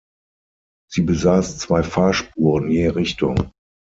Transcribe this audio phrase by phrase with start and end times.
[0.89, 3.51] Sie besaß zwei Fahrspuren je Richtung.